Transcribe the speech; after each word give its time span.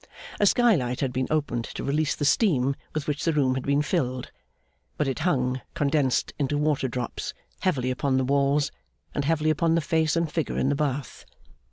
A 0.39 0.47
sky 0.47 0.73
light 0.75 0.99
had 1.01 1.13
been 1.13 1.27
opened 1.29 1.63
to 1.65 1.83
release 1.83 2.15
the 2.15 2.25
steam 2.25 2.75
with 2.95 3.05
which 3.05 3.23
the 3.23 3.33
room 3.33 3.53
had 3.53 3.63
been 3.67 3.83
filled; 3.83 4.31
but 4.97 5.07
it 5.07 5.19
hung, 5.19 5.61
condensed 5.75 6.33
into 6.39 6.57
water 6.57 6.87
drops, 6.87 7.35
heavily 7.59 7.91
upon 7.91 8.17
the 8.17 8.25
walls, 8.25 8.71
and 9.13 9.25
heavily 9.25 9.51
upon 9.51 9.75
the 9.75 9.79
face 9.79 10.15
and 10.15 10.31
figure 10.31 10.57
in 10.57 10.69
the 10.69 10.75
bath. 10.75 11.23